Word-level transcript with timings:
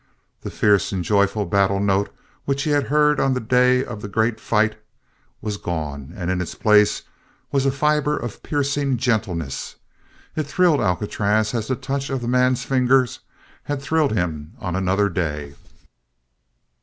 The 0.41 0.49
fierce 0.49 0.91
and 0.91 1.03
joyous 1.03 1.35
battle 1.35 1.79
note 1.79 2.11
which 2.45 2.63
he 2.63 2.71
had 2.71 2.85
heard 2.85 3.19
on 3.19 3.35
the 3.35 3.39
day 3.39 3.85
of 3.85 4.01
the 4.01 4.07
great 4.07 4.39
fight 4.39 4.75
was 5.41 5.57
gone 5.57 6.11
and 6.15 6.31
in 6.31 6.41
its 6.41 6.55
place 6.55 7.03
was 7.51 7.67
a 7.67 7.71
fiber 7.71 8.17
of 8.17 8.41
piercing 8.41 8.97
gentleness. 8.97 9.75
It 10.35 10.47
thrilled 10.47 10.81
Alcatraz 10.81 11.53
as 11.53 11.67
the 11.67 11.75
touch 11.75 12.09
of 12.09 12.21
the 12.23 12.27
man's 12.27 12.63
fingers 12.63 13.19
had 13.65 13.79
thrilled 13.79 14.13
him 14.13 14.53
on 14.59 14.75
another 14.75 15.07
day. 15.07 15.53